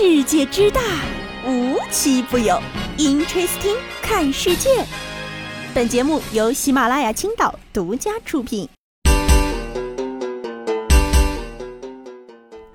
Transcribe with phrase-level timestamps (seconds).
[0.00, 0.80] 世界之大，
[1.44, 2.56] 无奇不有。
[2.98, 4.70] Interesting，看世界。
[5.74, 8.68] 本节目由喜马拉雅青岛独家出品。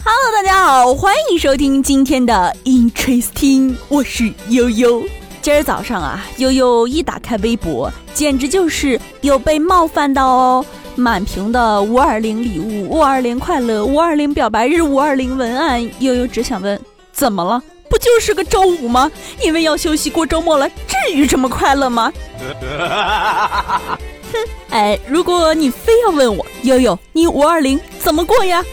[0.04, 5.02] Hello，大家好，欢迎收听今天的 Interesting，我是悠悠。
[5.42, 10.66] 今儿早上啊，悠悠一打开微博，简直就是有被冒犯到哦。
[10.98, 15.82] 满屏的五二零礼物，五二零快乐，五二零表白日，五二零文案。
[16.00, 16.78] 悠悠只想问，
[17.14, 17.62] 怎么了？
[17.90, 19.10] 不就是个周五吗？
[19.42, 22.12] 因为要休息过周末了，至于这么快乐吗？
[24.34, 24.40] 哼，
[24.72, 28.64] 哎，如果你非要问我，悠悠，你五二零怎么过呀？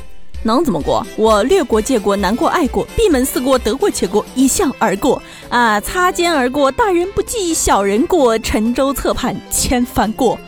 [0.43, 1.07] 能怎么过？
[1.17, 5.23] 我略过、借过、难过、爱过，闭门思过，得过且过，一笑而过。
[5.51, 10.39] 啊，擦肩而过，大人不计小人过，沉舟侧畔千帆过。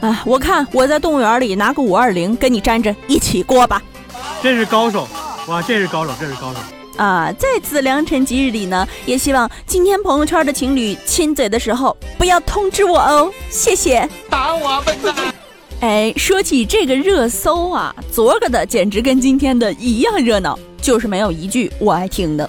[0.00, 0.20] 啊！
[0.26, 3.80] 我看我在动物园里拿个五二零跟你粘着一起过吧。
[4.42, 5.08] 这是高手，
[5.46, 5.62] 哇！
[5.62, 6.58] 这是高手，这是高手
[6.96, 7.32] 啊！
[7.38, 14.08] 在此良辰吉日里呢，也希望今天朋友圈的情侣亲嘴的时候不要通知我哦，谢谢。
[14.28, 15.34] 打我笨蛋！
[15.80, 22.48] 哎，说起这个热搜啊，昨个的简直跟今天的一样热闹，就是没有一句我爱听的。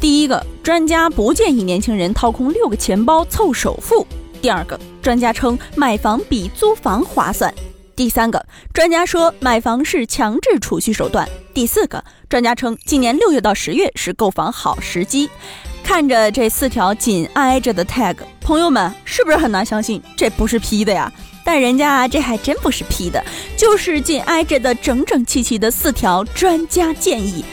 [0.00, 4.06] 第一个，专家不建议年轻人掏空六个钱包凑首付。
[4.40, 7.52] 第二个专家称买房比租房划算。
[7.94, 11.28] 第三个专家说买房是强制储蓄手段。
[11.54, 15.28] 第四个专家称今年六月到十月是购房好时机。
[15.84, 21.12] 看着这四条紧挨着的 tag，朋友们是不是很难相信这不是 P 的呀？
[21.44, 23.22] 但人家这还真不是 P 的，
[23.56, 27.44] 就是紧挨着的整整齐齐的四条专家建议，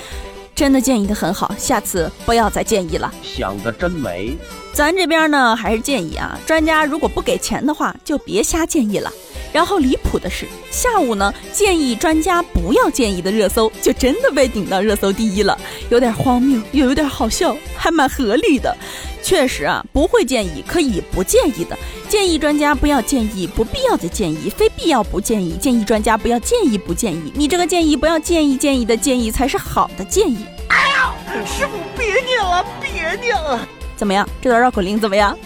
[0.54, 3.12] 真的建议的很好，下次不要再建议了。
[3.24, 4.38] 想的真美。
[4.74, 9.12] 咱这边呢，还是建议啊，专家如果不给钱的话，就别瞎建议了。
[9.52, 15.58] 然后离谱的是，下午呢，建议专家不要建议的热搜，就真的被顶到热搜第一了，
[15.90, 18.76] 有点荒谬，又有点好笑，还蛮合理的。
[19.22, 30.38] 确实啊，不会建议可以不建议的，建议专家不要建议不必要的建议，非必要不建议，建议专家不要建议不建议，你这个建议不要建议建议的建议才是好的建议。
[30.70, 31.14] 哎呀，
[31.46, 33.68] 师傅别念了，别念了。
[33.98, 34.28] 怎么样？
[34.42, 35.38] 这段绕口令怎么样？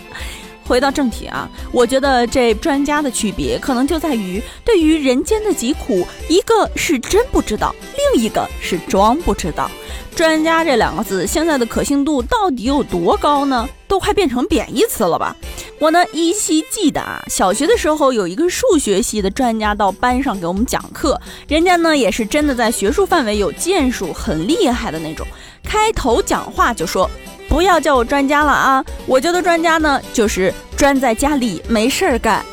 [0.65, 7.75] 回到正题啊，我觉得这专家的区别可能就在于，对于人间的疾苦，一个是真不知道，
[8.13, 9.69] 另一个是装不知道。
[10.15, 13.67] 专家这两个字现在的可信度到底有多高呢？
[13.87, 15.35] 都快变成贬义词了吧？
[15.79, 25.25] 我呢依稀记得啊，小学的时候有一个数学系的专家到班上给我们讲课，人家呢也是真的在学术范围有建树，很厉害的那种。
[25.63, 27.09] 开头讲话就说。
[27.53, 28.83] 不要叫我专家了啊！
[29.05, 32.43] 我觉得专家呢，就是专在家里没事儿干。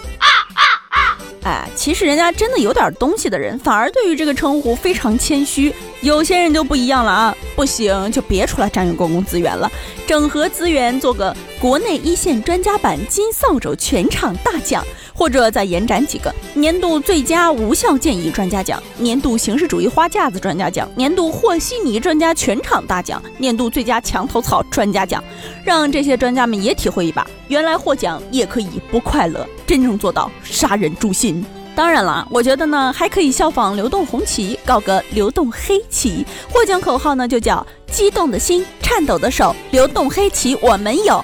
[1.42, 5.74] 哎，其实人家真的有点东西的人，反而对于这个称呼非常谦虚。
[6.02, 9.72] 有些人就不一样了啊，不行就别出来占用公共资源了，
[10.06, 14.84] 整合资源做个国内一线专家版金扫帚全场大奖。
[15.20, 25.22] 或者再延展几个年度最佳无效建议专家奖、年度形式主义花架子专家奖、年度和稀泥专家全场大奖、年度最佳墙头草专家奖，
[25.62, 31.44] 让这些专家们也体会一把，原来获奖也可以不快乐，真正做到杀人诛心。
[31.74, 41.22] 当然了，我觉得呢，还可以效仿流动红旗，搞个流动黑旗，获奖口号呢就叫激动的心，颤抖的手，流动黑旗我们有。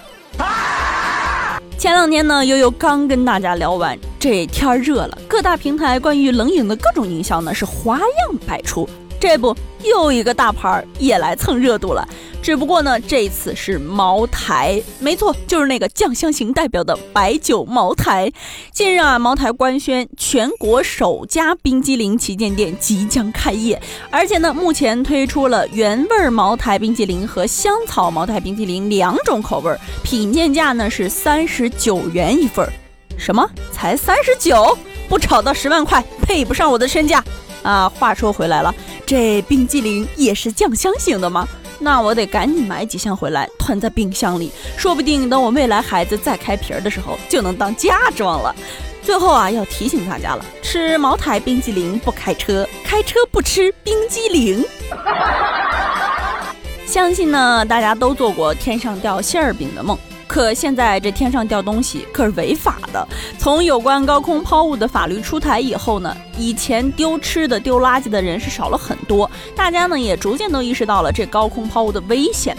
[1.86, 8.88] 前两天呢，悠悠刚跟大家聊完，这天儿热了，各大平台关于冷饮的各种营销呢是花样百出。
[9.20, 12.04] 这不，又一个大牌儿也来蹭热度了。
[12.46, 18.32] 只不过呢，这次是茅台，没错，就是那个酱香型代表的白酒茅台。
[18.72, 32.72] 近日啊，茅台官宣全国首家冰激凌旗舰店即将开业，而且呢，目前推出了原味茅台冰激凌和香草茅台冰激凌两种口味，品鉴价呢是三十九元一份儿。
[33.18, 33.44] 什么？
[33.72, 34.78] 才三十九？
[35.08, 37.24] 不炒到十万块，配不上我的身价
[37.64, 37.88] 啊！
[37.88, 38.72] 话说回来了，
[39.04, 41.48] 这冰激凌也是酱香型的吗？
[41.78, 48.54] 那我得赶紧买几箱回来囤在冰箱里，说不定等我未来孩子再开瓶的时候就能当嫁妆了。
[49.02, 54.64] 最后啊，要提醒大家了，吃茅台冰激凌不开车，开车不吃冰激凌。
[56.86, 59.96] 相信呢，大家都做过天上掉馅儿饼的梦。
[60.36, 63.08] 可现在这天上掉东西可是违法的。
[63.38, 72.54] 从有关高空抛物的法律出台以后呢，以前丢吃的、丢垃圾的人是少了很多，大家呢也逐渐都意识到了这高空抛物的危险。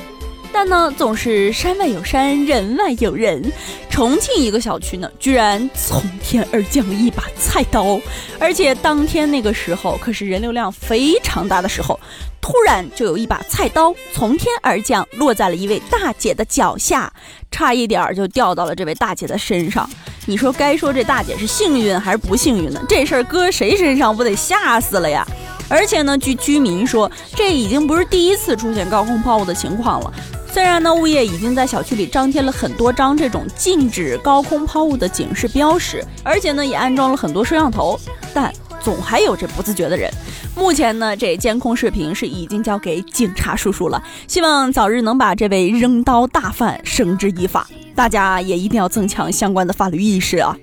[0.51, 3.53] 但呢，总是山外有山，人外有人。
[3.91, 7.99] 重庆一个小区呢，居然从天而降了一把菜刀，
[8.39, 11.99] 而且当天那个时候可是人流量非常大的时候，
[12.47, 17.11] 突然就有一把菜刀从天而降，落在了一位大姐的脚下，
[17.51, 19.89] 差一点就掉到了这位大姐的身上。
[20.25, 22.81] 你说该说这大姐是幸运还是不幸运呢？
[22.87, 25.27] 这事儿搁谁身上不得吓死了呀？
[25.67, 30.13] 而且呢，据居民说，这已经不是第一次出现高空抛物的情况了。
[30.49, 37.99] 虽然呢，物业已经在小区里张贴了很多张这种禁止高空抛物的警示标识，而且呢，也安装了很多摄像头，
[38.33, 40.11] 但总还有这不自觉的人。
[40.55, 47.67] 目前呢，这监控视频是已经交给警察叔叔了，希望早日能把这位扔刀大犯绳之以法。
[47.95, 50.55] 大家也一定要增强相关的法律意识啊！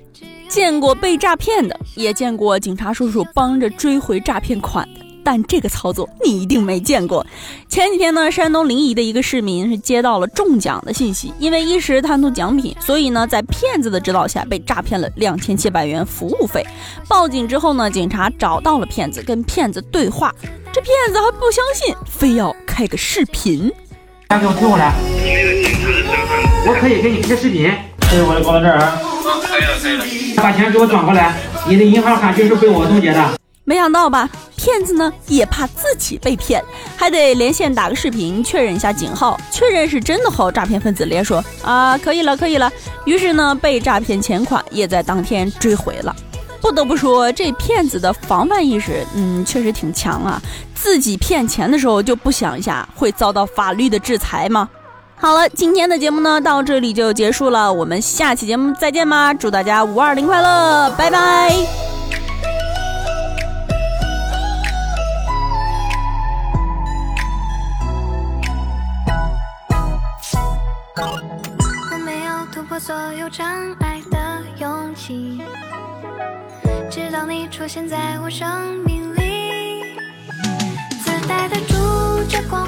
[0.48, 7.26] 见过被诈骗的，也见过警察叔叔帮着追回诈骗款的，但这个操作你一定没见过。
[7.68, 16.64] 前几天呢，山东临沂的一个市民是接到了中奖的信息，因为一时贪图奖品，所以呢，在骗子的指导下被诈骗了两千七百元服务费。
[17.08, 20.32] 报警之后呢，警察找到了骗子，跟骗子对话，
[20.72, 23.72] 这骗子还不相信，非要开个视频。
[24.28, 24.92] 给我推过来。
[26.66, 27.72] 我可以给你开视频。
[28.00, 29.00] 这是我的工作证啊。
[29.42, 30.42] 可以了，可以了。
[30.42, 31.34] 把钱给我转过来。
[31.68, 33.38] 你的银行卡就是被我冻结的。
[33.64, 34.28] 没想到吧？
[34.56, 36.62] 骗子呢也怕自己被骗，
[36.96, 42.70] 还得连线打个视频确认一下警号，确认是真的后，诈骗分子连说啊可以了，可以了。
[43.04, 46.14] 于是呢，被诈骗钱款也在当天追回了。
[46.60, 50.40] 不得不说，这骗子的防范意识，嗯，确实挺强啊。
[50.74, 54.68] 自己骗钱的时候就不想一下会遭到法律的制裁吗？
[55.16, 59.34] 好了，今天的节目呢到这里就结束了，我们下期节目再见吧！
[59.34, 61.83] 祝大家五二零快乐，拜拜。
[72.74, 75.40] 我所有障碍的勇气。
[76.90, 79.94] 直到你出现在我生命里，
[81.04, 82.63] 自带的主角光。